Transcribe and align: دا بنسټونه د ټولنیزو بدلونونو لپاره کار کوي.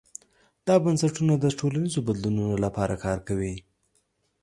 دا 0.67 0.75
بنسټونه 0.83 1.33
د 1.39 1.45
ټولنیزو 1.59 1.99
بدلونونو 2.07 2.55
لپاره 2.65 2.95
کار 3.05 3.17
کوي. 3.27 3.55